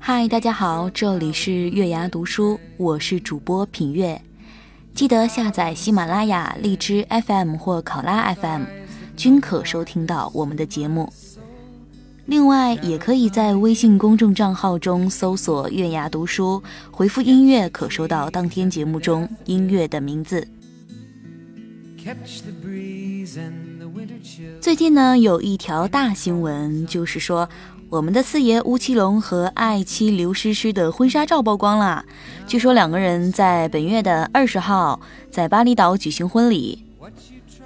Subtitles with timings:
[0.00, 4.20] 嗨，大家好，这里是月牙读书，我是主播品月。
[4.92, 8.64] 记得下载喜马拉雅、荔枝 FM 或考拉 FM，
[9.16, 11.12] 均可收听到我们的节目。
[12.26, 16.60] 另外，也可以在微信公众账号中搜索“月牙读书”，
[16.90, 20.48] 回复“音乐”可收到当天节目中音乐的名字。
[24.60, 27.48] 最近呢，有一条大新闻，就是说。
[27.90, 32.04] 我们的四爷吴奇隆和爱妻刘诗诗的婚纱照曝光了。
[32.46, 36.84] 据说两个人在本月的二十号在巴厘岛举行婚礼。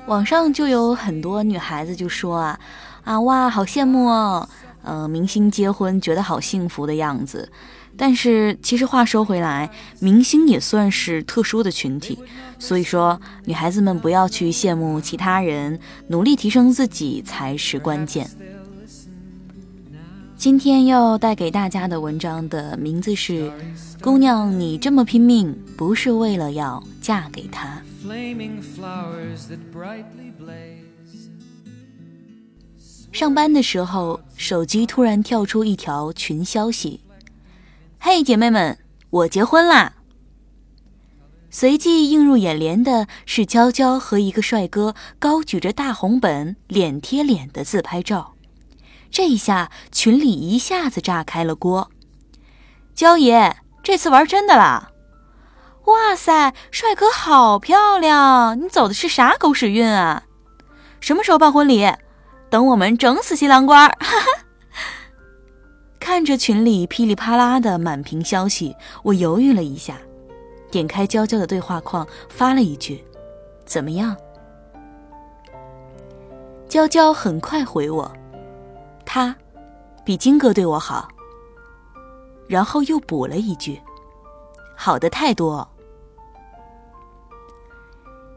[0.06, 2.60] 网上就有很多女孩子就说啊
[3.02, 4.48] 啊哇，好羡慕哦，
[4.84, 7.50] 呃，明星结婚觉得好幸福的样子。
[7.96, 9.70] 但是其实话说回来，
[10.00, 12.18] 明星也算是特殊的群体，
[12.58, 15.78] 所以说女孩子们不要去羡慕其他人，
[16.08, 18.28] 努力提升自己才是关键。
[20.36, 23.48] 今天要带给大家的文章的名字是
[24.00, 27.80] 《姑娘，你这么拼命，不是为了要嫁给他》。
[33.12, 36.98] 上班的时候，手机突然跳出一条群消息
[38.04, 38.76] ：“嘿，姐妹们，
[39.10, 39.92] 我结婚啦！”
[41.50, 48.34] 随即映入眼帘的是娇娇和一个帅哥高举着大红本，脸贴脸的自拍照。
[49.08, 51.92] 这一下群里一下子炸开了锅，
[52.92, 54.90] 娇爷这次玩真的啦！
[55.84, 58.60] 哇塞，帅哥好漂亮！
[58.60, 60.24] 你走的是啥狗屎运啊？
[60.98, 61.88] 什么时候办婚礼？
[62.50, 63.88] 等我们整死新郎官！
[63.88, 64.26] 哈哈。
[66.12, 69.96] 看着群里噼里啪啦的满屏消息，我犹豫了一下，
[70.70, 73.02] 点开娇娇的对话框发了一句
[73.64, 74.14] ：“怎么样？”
[76.68, 78.12] 娇娇很快回我。
[79.06, 79.34] 他
[80.04, 81.08] 比金哥对我好，
[82.46, 83.80] 然后又补了一句
[84.76, 85.66] ：“好的太多。”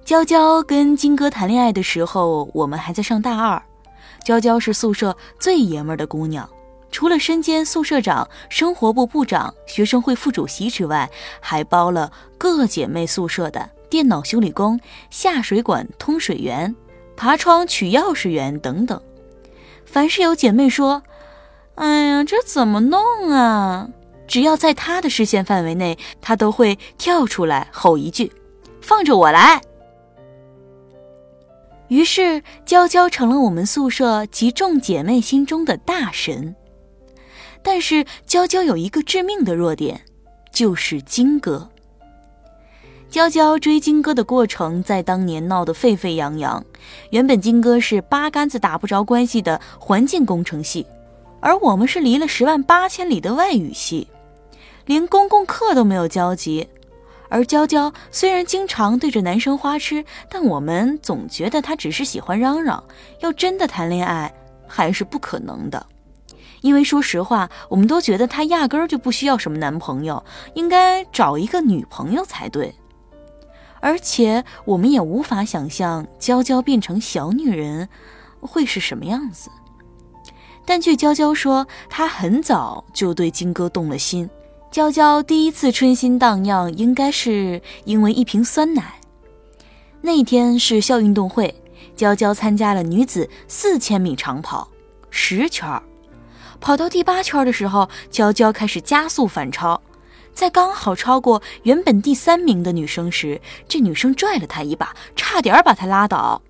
[0.05, 3.61] 娇娇跟金哥谈恋爱的时候，我们还在上大二。
[4.23, 6.49] 娇娇是宿舍最爷们儿的姑娘，
[6.95, 11.11] 除了身兼宿舍长、生活部部长、学生会副主席之外，
[11.41, 14.79] 还包了各姐妹宿舍的电脑修理工、
[15.09, 16.73] 下水管通水员、
[17.17, 19.01] 爬窗取钥匙员等等。
[19.85, 21.03] 凡是有姐妹说
[21.75, 23.89] ：“哎呀，这怎么弄啊？”
[24.25, 28.31] 只要在她的视线范围内，她都会跳出来吼一句
[28.79, 29.61] ：“放着我来。”
[31.89, 36.55] 于是，娇娇成了我们宿舍及众姐妹心中的大神。
[37.65, 39.99] 但是，娇娇有一个致命的弱点，
[40.51, 41.67] 就是金哥。
[43.09, 46.63] 娇娇追金哥的过程在当年闹得沸沸扬扬。
[47.09, 50.85] 原本金哥是八竿子打不着关系的环境工程系，
[51.39, 54.07] 而我们是离了十万八千里的外语系，
[54.85, 56.67] 连公共课都没有交集。
[57.29, 62.83] 而娇娇虽然经常对着男生花痴，但我们总觉得她只是喜欢嚷嚷。
[63.21, 64.31] 要真的谈恋爱，
[64.67, 65.83] 还是不可能的。
[66.65, 72.73] 因为说实话，我们都觉得她压根儿就不需要什么男朋友，应该找一个女朋友才对。
[73.81, 77.87] 而且我们也无法想象娇娇变成小女人
[78.41, 79.51] 会是什么样子。
[80.65, 84.27] 但据娇娇说，她很早就对金哥动了心。
[84.71, 88.95] 娇娇第一次春心荡漾，应该是因为一瓶酸奶。
[90.01, 91.53] 那天是校运动会，
[91.95, 94.67] 娇娇参加了女子四千米长跑，
[95.11, 95.83] 十圈儿
[96.65, 99.79] 跑到第八圈的时候，娇娇开始加速反超。
[100.33, 106.41] 在刚好超过原本第三名的女生时，这女生拽了她一把，差点把她拉倒。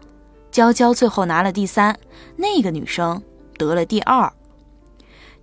[0.52, 2.00] 娇娇最后拿了第三，
[2.38, 3.22] 那个女生
[3.58, 4.32] 得了第二。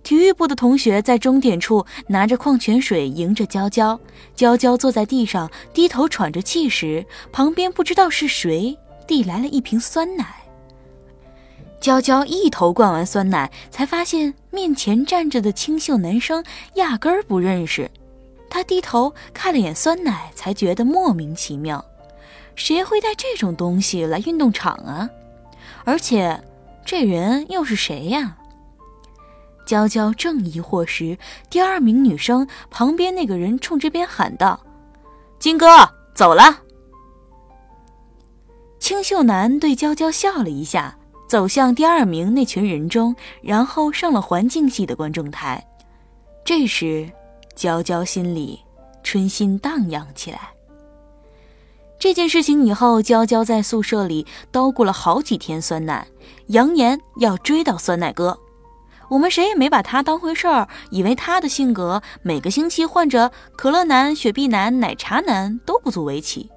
[0.01, 3.99] 体育部的同学在终点处拿着矿泉水迎着娇娇，
[4.33, 8.75] 娇娇坐在地上低头喘着气时，旁边不知道是谁
[9.05, 10.42] 递来了一瓶酸奶。
[11.83, 16.41] 娇娇一头灌完酸奶，才发现面前站着的清秀男生
[16.75, 17.91] 压根儿不认识。
[18.49, 21.83] 她低头看了眼酸奶，才觉得莫名其妙。
[22.55, 25.09] 谁会带这种东西来运动场啊？
[25.83, 26.41] 而且，
[26.85, 28.37] 这人又是谁呀？
[29.65, 31.17] 娇娇正疑惑时，
[31.49, 34.57] 第二名女生旁边那个人冲这边喊道
[35.37, 35.67] ：“金哥，
[36.15, 36.59] 走了。”
[38.79, 40.97] 清秀男对娇娇笑了一下，
[41.33, 45.65] 走向第二名那群人中，然后上了环境系的观众台。
[46.45, 47.09] 这时。
[47.55, 48.59] 娇娇心里
[49.03, 50.51] 春心荡漾起来。
[51.97, 56.05] 这件事情以后，娇娇在宿舍里叨咕了好几天酸奶，
[56.47, 58.37] 扬言要追到酸奶哥。
[59.09, 66.51] 我们谁也没把他当回事儿，以为他的性格每个星期换着可乐男、雪碧男、奶茶男都不足为奇。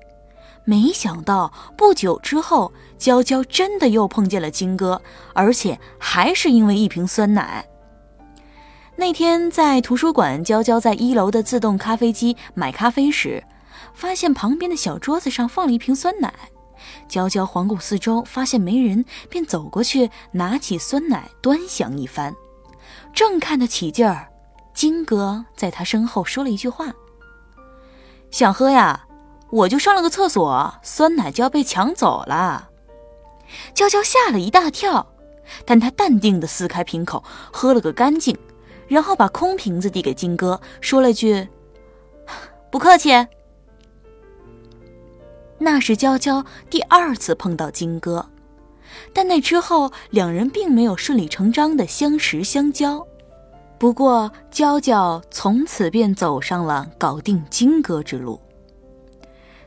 [0.68, 5.00] 没想到不久之后，娇娇真的又碰见了金哥，
[5.34, 7.66] 而且还是因为一瓶酸奶。
[8.96, 13.42] 那天在图书馆，娇娇在一楼的自动咖啡机买咖啡时。
[13.94, 16.30] 发现旁边的小桌子上放了一瓶酸奶，
[17.08, 22.34] 娇娇环顾四周，发现没人，便走过去拿起酸奶端详一番。
[23.14, 24.28] 正看得起劲儿，
[24.74, 26.92] 金哥在他身后说了一句话
[28.30, 29.06] ：“想喝呀？
[29.50, 32.68] 我就上了个厕所，酸奶就要被抢走了。”
[33.74, 35.06] 娇娇吓了一大跳，
[35.64, 37.22] 但她淡定地撕开瓶口，
[37.52, 38.36] 喝了个干净，
[38.88, 41.48] 然后把空瓶子递给金哥，说了句
[42.70, 43.10] ：“不客气。”
[45.58, 48.26] 那是娇娇第二次碰到金哥，
[49.12, 53.06] 但那之后两人并没有顺理成章的相识相交。
[53.78, 58.40] 不过娇娇从此便走上了搞定金哥之路。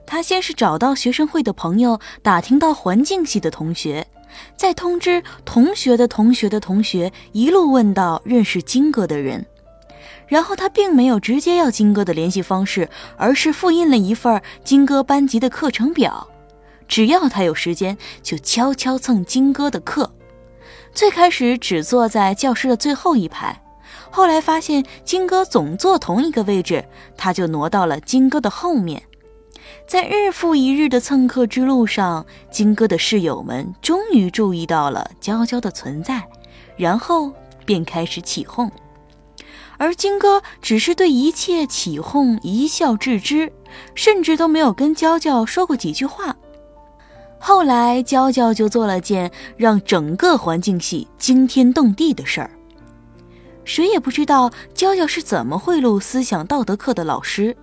[0.09, 4.07] 他先是找到学生会的朋友，打听到环境系的同学，
[4.57, 9.45] 再通知同学的同学的同学，一路问到认识金哥的人。
[10.25, 16.27] 然后他并没有直接要金哥的联系方式，而是复印了一份金哥班级的课程表。
[16.87, 20.11] 只要他有时间，就悄悄蹭金哥的课。
[20.91, 23.61] 最开始只坐在教室的最后一排，
[24.09, 26.83] 后来发现金哥总坐同一个位置，
[27.15, 29.03] 他就挪到了金哥的后面。
[29.87, 36.27] 在日复一日的蹭课之路上，金哥的室友们终于注意到了娇娇的存在，
[36.77, 37.31] 然后
[37.65, 38.71] 便开始起哄。
[39.77, 43.51] 而金哥只是对一切起哄一笑置之，
[43.95, 46.35] 甚至都没有跟娇娇说过几句话。
[47.39, 52.51] 后来，娇娇就做了件让整个环境系惊天动地的事儿。
[53.63, 57.55] 谁也不知道娇娇是怎么贿赂思想道德课的老师。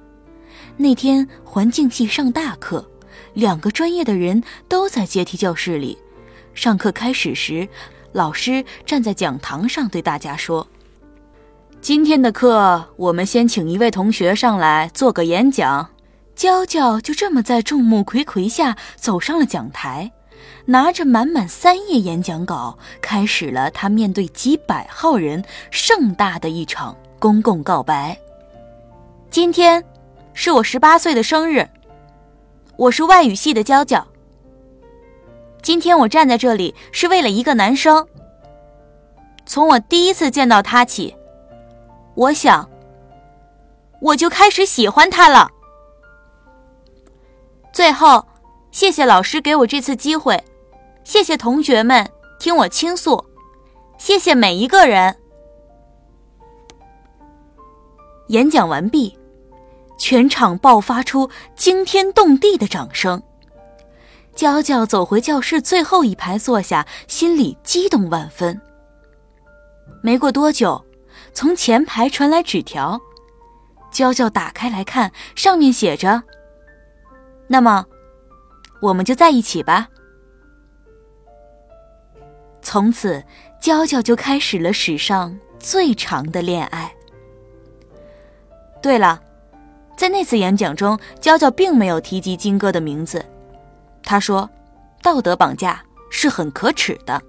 [0.76, 2.88] 那天环境系上大课，
[3.34, 5.98] 两个专业的人都在阶梯教室里。
[6.54, 7.68] 上课开始时，
[8.12, 10.66] 老师站在讲堂上对大家说。
[11.80, 15.88] 今天的课，我们先请一位同学上来做个演讲。
[16.34, 20.12] 娇娇就这么在众目睽睽下走上了讲台，
[20.66, 28.18] 拿着满满三页演讲稿，开始了他面对几百号人盛大的一场公共告白。
[29.30, 29.82] 今天
[30.38, 31.66] 是我十八岁的生日，
[32.76, 34.06] 我是外语系的娇娇。
[35.62, 38.06] 今天我站在这里是为了一个男生。
[39.46, 41.16] 从我第一次见到他起。
[42.14, 42.68] 我想，
[44.02, 45.50] 我就开始喜欢他了。
[47.72, 48.22] 最后，
[48.70, 50.38] 谢谢老师给我这次机会，
[51.02, 52.06] 谢谢同学们
[52.38, 53.24] 听我倾诉，
[53.96, 55.16] 谢谢每一个人。
[58.28, 59.18] 演讲完毕，
[59.98, 63.22] 全场爆发出惊天动地的掌声。
[64.34, 68.60] 娇娇走回教室最后一排坐下，心里激动万分。
[70.02, 70.82] 没过多久。
[71.32, 72.98] 从前排传来纸条，
[73.90, 76.22] 娇娇打开来看，上面写着
[77.46, 77.84] ：“那么，
[78.80, 79.86] 我们就在一起吧。”
[82.62, 83.22] 从此，
[83.60, 86.90] 娇娇就开始了史上最长的恋爱。
[88.80, 89.20] 对了，
[89.96, 93.24] 在那次演讲中，娇娇并没有提及金哥的名字。
[94.02, 94.48] 她说
[95.02, 97.20] ：“道德绑架是很可耻的。”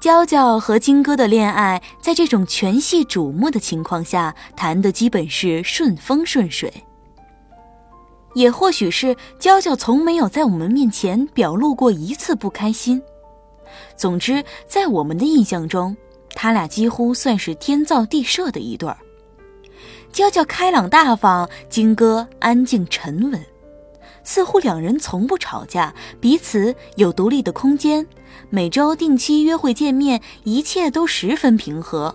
[0.00, 6.72] 娇娇和金哥的恋爱，在这种全系瞩目的情况下，谈的基本是顺风顺水。
[8.34, 13.00] 也或许是娇娇从没有在我们面前表露过一次不开心。
[13.96, 15.96] 总之，在我们的印象中，
[16.34, 18.98] 他俩几乎算是天造地设的一对儿。
[20.12, 23.42] 娇娇开朗大方，金哥安静沉稳。
[24.22, 28.06] 似乎两人从不吵架，彼此有独立的空间，
[28.50, 32.14] 每周定期约会见面，一切都十分平和。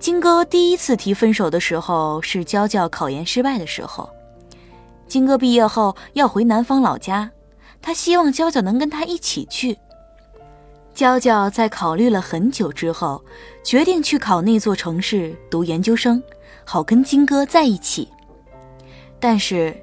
[0.00, 4.10] 金哥第一次提分手的时候是娇娇考研失败的时候，
[5.06, 7.30] 金哥毕业后要回南方老家，
[7.80, 9.78] 他希望娇娇能跟他一起去。
[10.94, 13.22] 娇娇在考虑了很久之后，
[13.64, 16.22] 决定去考那座城市读研究生，
[16.64, 18.08] 好跟金哥在一起。
[19.18, 19.76] 但是。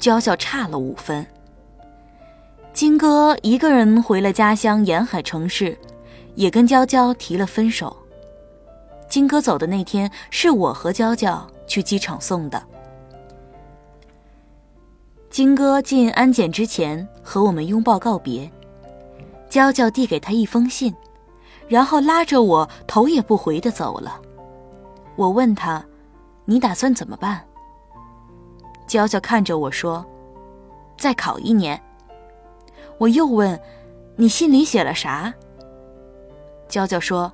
[0.00, 1.26] 娇娇差了五分。
[2.72, 5.76] 金哥一个人回了家乡沿海城市，
[6.36, 7.94] 也跟娇娇提了分手。
[9.10, 12.62] 金哥走的那天，是我和娇娇去机场送的。
[15.28, 18.50] 金哥进安检之前和我们拥抱告别，
[19.50, 20.94] 娇娇递给他一封信，
[21.68, 24.18] 然后拉着我头也不回的走了。
[25.16, 25.84] 我问他
[26.46, 27.44] ：“你打算怎么办？”
[28.86, 30.06] 娇娇看着我说
[30.96, 31.78] ：“再考一年。”
[32.96, 33.60] 我又问
[34.14, 35.34] ：“你信里写了啥？”
[36.68, 37.32] 娇娇说：“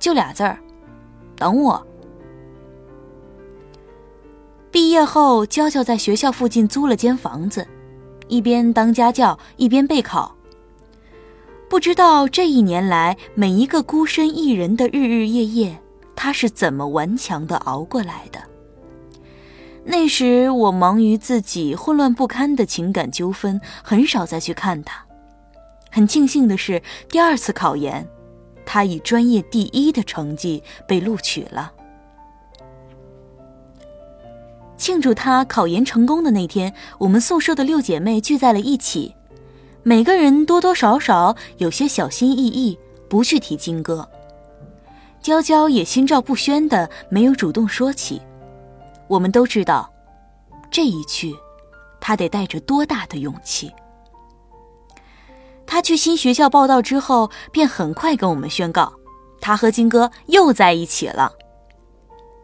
[0.00, 0.58] 就俩字儿，
[1.36, 1.86] 等我。”
[4.72, 7.64] 毕业后，娇娇在学校附近租了间房子，
[8.26, 10.34] 一边当家教一边备考。
[11.72, 15.80] 不知道这一年来每一个孤身一人的日日夜夜，
[16.14, 18.38] 他是怎么顽强的熬过来的。
[19.82, 25.02] 那时我忙于自己混乱不堪的情感纠纷，很少再去看他。
[25.90, 28.06] 很庆幸的是，第二次考研，
[28.66, 31.72] 他以专业第一的成绩被录取了。
[34.76, 39.14] 庆祝他考研成功的那天，我们宿舍的六姐妹聚在了一起，
[39.84, 44.08] 每个人多多少少有些小心翼翼，不去提金哥。
[45.20, 48.22] 娇娇也心照不宣的没有主动说起。
[49.08, 49.92] 我们都知道，
[50.70, 51.34] 这一去，
[52.00, 53.72] 她得带着多大的勇气。
[55.66, 58.92] 她去新学校报道之后，便很快跟我们宣告，
[59.40, 61.32] 她和金哥又在一起了。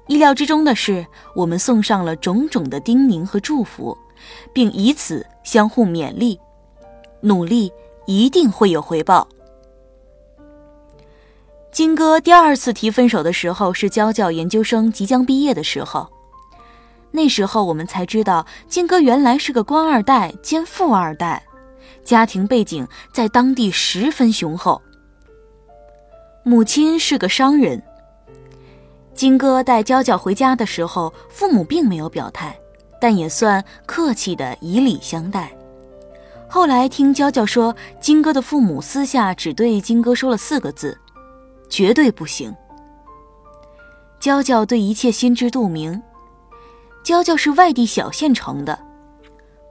[0.09, 3.97] 意料之中的是，我们送上了种种的叮咛和祝福，
[4.53, 6.41] 并以此相互勉励，
[7.21, 7.73] 努力
[8.07, 9.27] 一定会有回报。
[11.71, 16.09] 金哥第二次提分手的时候是娇娇研究生即将毕业的时候，
[17.11, 21.43] 那时候我们才知道，金哥原来是个官二代兼富二代，
[22.03, 24.81] 家庭背景在当地十分雄厚，
[26.43, 27.81] 母亲是个商人。
[29.15, 32.59] 金哥带娇娇回家的时候，父母并没有表态，
[33.01, 35.53] 但也算客气的以礼相待。
[36.49, 40.99] 后来听娇娇说，金哥的父母私下只对金哥说了四个字
[41.69, 42.55] ：“绝对不行。”
[44.19, 46.03] 娇娇对一切心知肚明。
[47.05, 48.79] 娇娇是外地小县城的，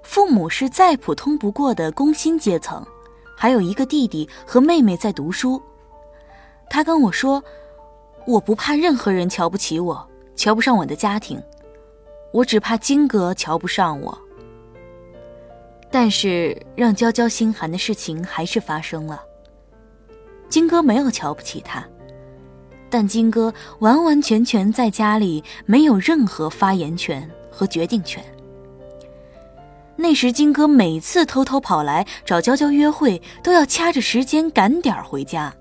[0.04, 2.86] 父母是再普通不过的工薪阶层，
[3.36, 5.62] 还有一个弟弟和妹妹在读书。
[6.70, 7.44] 他跟我说。
[8.26, 10.06] 我不怕任何人瞧不起我，
[10.36, 11.42] 瞧不上我的家庭，
[12.34, 14.20] 我只怕金哥瞧不上我。
[16.00, 19.20] 但是让娇娇心寒的事情还是发生了。
[20.48, 21.84] 金哥没有瞧不起他，
[22.88, 28.24] 但金哥完完全全在家里没有任何发言权和决定权。
[29.96, 35.52] 那时金哥每次偷偷跑来找娇娇约会，都要掐着时间赶点儿回家。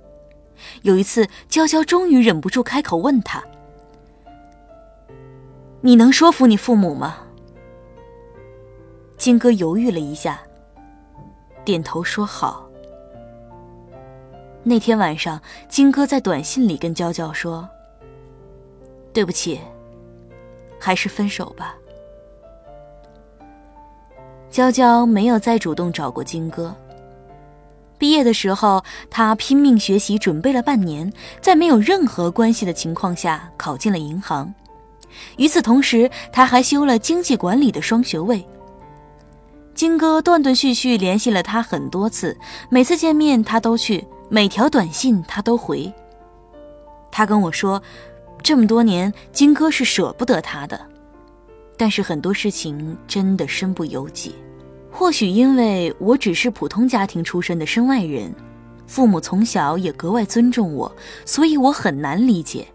[0.82, 3.42] 有一次，娇娇终于忍不住开口问他
[5.80, 7.20] ：“你能说服你父母吗？”
[9.16, 10.40] 金哥犹豫了一下，
[11.64, 12.64] 点头说好。
[14.62, 17.68] 那天晚上，金哥在短信里跟娇娇说
[19.14, 19.60] ：“对不起，
[20.78, 21.74] 还是分手吧。”
[24.50, 26.74] 娇娇没有再主动找过金哥。
[27.98, 34.52] 毕业的时候，他拼命学习，准备了半年，在没有任何关系的情况下考进了银行。
[35.38, 38.46] 与此同时，他还修了经济管理的双学位。
[39.76, 42.34] 金哥断断续续联系了他很多次，
[42.70, 45.92] 每次见面他都去，每条短信他都回。
[47.12, 47.82] 他跟我说，
[48.42, 50.80] 这么多年，金哥是舍不得他的，
[51.76, 54.34] 但是很多事情真的身不由己。
[54.90, 58.34] 或许因为我只是普通家庭出身的身外人，
[58.86, 60.90] 父母从小也格外尊重我，
[61.26, 62.66] 所以我很难理解，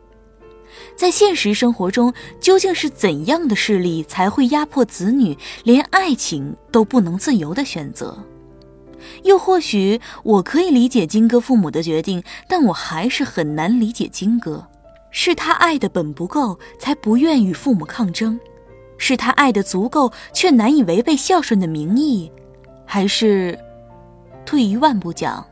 [0.96, 8.18] 在现实生活中究竟是怎样的势力才会压迫子女连爱情都不能自由的选择？
[9.24, 14.68] 又或许我可以理解金哥父母的决定，但我还是很难理解金哥，
[15.10, 18.40] 是他爱的本不够，才不愿与父母抗争。
[18.98, 22.32] 是他爱的足够，却难以违背孝顺的名义，
[22.86, 23.58] 还是
[24.46, 25.44] 退一万步讲，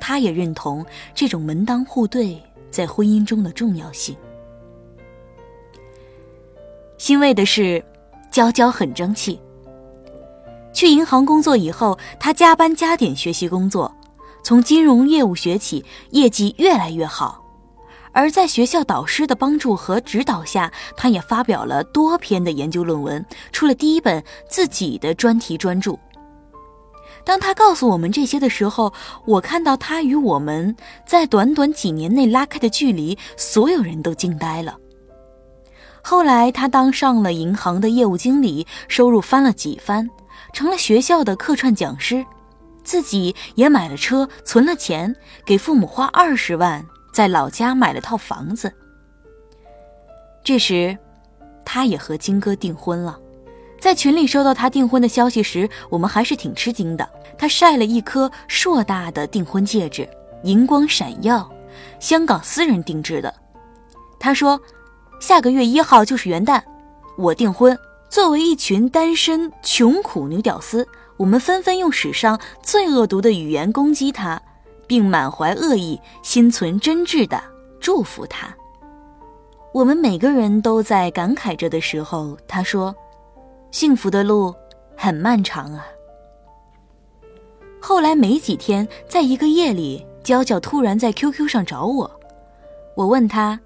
[0.00, 2.42] 他也认同这种门当户对
[2.72, 4.16] 在婚姻中的重要性。
[6.98, 7.82] 欣慰的是，
[8.28, 9.40] 娇娇很争气。
[10.72, 13.94] 去银行工作以后，她加班加点学习工作，
[14.42, 17.42] 从金融业务学起，业绩越来越好。
[18.12, 25.96] 而在学校导师的帮助和指导下，他也发表了多篇的研究论文，出了第一本自己的专题专著。
[27.24, 28.92] 当他告诉我们这些的时候，
[29.24, 30.74] 我看到他与我们
[31.06, 34.76] 在短短几年内拉开的距离，所有人都惊呆了。
[36.08, 40.08] 后来他当上了银行的业务经理，收入翻了几番，
[40.54, 42.24] 成了学校的客串讲师，
[42.82, 48.72] 自己也买了车，存了钱，给父母花二十万，在老家买了套房子。
[50.42, 50.96] 这时，
[51.62, 53.20] 他也和金哥订婚了。
[53.78, 57.06] 在群里收到他订婚的消息时，我们还是挺吃惊的。
[57.36, 60.08] 他晒了一颗硕大的订婚戒指，
[60.44, 61.46] 银光闪耀，
[62.00, 63.34] 香港私人定制的。
[64.18, 64.58] 他说
[65.20, 66.62] ：“下个月一号就是元旦，
[67.16, 67.78] 我订婚。”
[68.10, 74.40] 作为一群单身穷苦女屌丝，我们纷纷用史上最恶毒的语言攻击他，
[74.86, 77.38] 并满怀恶意、心存真挚的
[77.78, 78.48] 祝福他。
[79.74, 82.96] 我们每个人都在感慨着的时候，他说
[83.70, 84.54] ：“幸福的路
[84.96, 85.86] 很漫长啊。”
[87.78, 92.10] 后来没几天，在一个夜里，娇娇突然在 QQ 上找我，
[92.96, 93.60] 我问他：“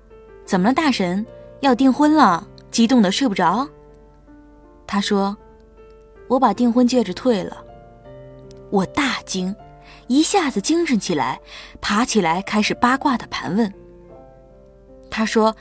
[0.45, 1.25] 怎么了，大神？
[1.63, 2.47] 要订婚了？
[2.71, 3.67] 激动的睡不着？”
[4.87, 5.37] 他说
[6.29, 7.57] ：“我把订婚戒指退了。”
[8.71, 9.55] 我大惊，
[10.07, 11.41] 一下子精神起来，
[11.81, 13.73] 爬起来开始八卦的盘问。
[15.11, 15.55] 他说：“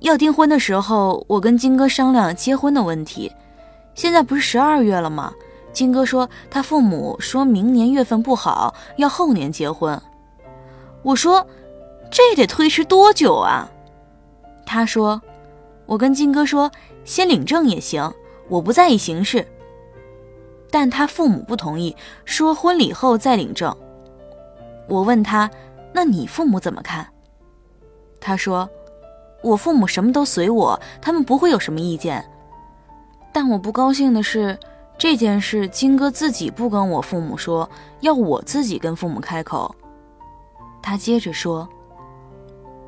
[0.00, 3.32] 要订婚的时候，我跟金哥商量结婚的问题。
[3.94, 5.34] 现在不是十二月了吗？
[5.72, 10.00] 金哥说他父母说明年月份不好，要后年结婚。
[11.02, 11.46] 我说
[12.10, 13.68] 这得推迟多久啊？
[14.68, 15.20] 他说。”
[15.88, 16.70] 我跟金哥说，
[17.02, 18.12] 先领证也行，
[18.50, 19.48] 我不在意形式。
[20.70, 21.96] 但他父母不同意，
[22.26, 23.74] 说婚礼后再领证。
[24.86, 25.50] 我问他，
[25.94, 27.08] 那你父母怎么看？
[28.20, 28.68] 他说，
[29.42, 32.22] 我父母什么都随我，他们不会有什么意见。
[33.32, 34.58] 但我不高兴的是，
[34.98, 37.66] 这件事金哥自己不跟我父母说，
[38.00, 39.74] 要我自己跟父母开口。
[40.82, 41.66] 他接着说，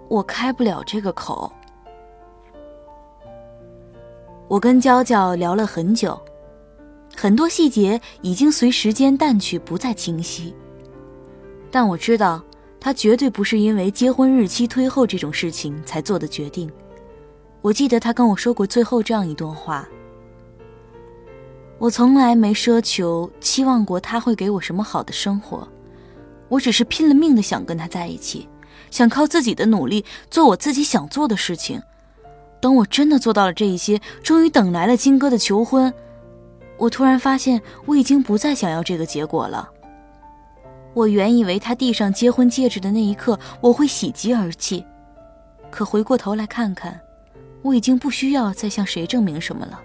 [0.08, 1.50] 我开不了这个口。
[4.50, 6.20] 我跟娇娇聊了很久，
[7.14, 10.52] 很多细节已经随时间淡去，不再清晰。
[11.70, 12.42] 但我知道，
[12.80, 16.68] 他绝对不是因为结婚日期推后这种事情才做的决定。
[17.62, 19.88] 我记得他跟我说过最后这样一段话
[21.78, 25.68] ：“我从来没奢求、期望过他会给我什么好的生活，
[26.48, 28.48] 我只是拼了命的想跟他在一起，
[28.90, 31.80] 想靠自己的努力做我自己想做的事情。”
[32.60, 35.92] 等我真的做到了这一些，终于等来了金哥的求婚，
[36.76, 39.68] 我突然发现我已经不再想要这个结果了。
[40.92, 44.84] 我原以为他递上结婚戒指的那一刻我会喜极而泣，
[45.70, 47.00] 可回过头来看看，
[47.62, 49.80] 我已经不需要再向谁证明什么了。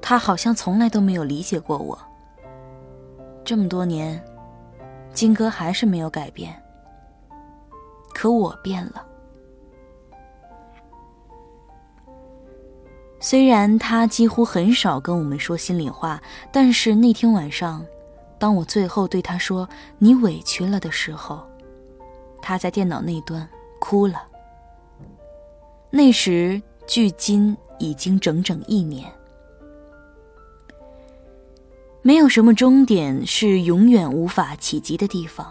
[0.00, 1.98] 他好像从来都没有理解过我。
[3.42, 4.22] 这么多年，
[5.12, 6.54] 金哥还是没有改变，
[8.12, 9.04] 可我变了。
[13.24, 17.82] 虽然他几乎很少跟我们说心里话，但是那天晚上，
[18.38, 21.42] 当我最后对他说“你委屈了”的时候，
[22.42, 23.48] 他在电脑那端
[23.80, 24.22] 哭了。
[25.88, 29.10] 那时距今已经整整一年。
[32.02, 35.50] 没有什么终点是永远无法企及的地方，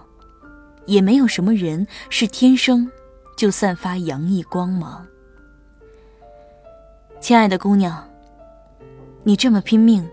[0.86, 2.88] 也没有什么人是天生
[3.36, 5.04] 就散发洋溢光芒。
[7.24, 8.06] 亲爱的姑娘，
[9.24, 10.06] 你这么拼命，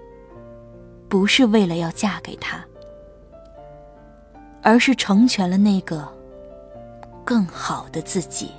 [1.09, 2.65] 不是为了要嫁给他，
[4.63, 6.07] 而是成全了那个
[7.25, 8.53] 更好的自己。